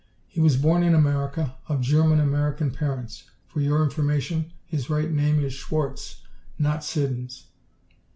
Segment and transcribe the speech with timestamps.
[0.27, 3.29] He was born in America, of German American parents.
[3.45, 6.23] For your information, his right name is Schwarz,
[6.57, 7.45] not Siddons."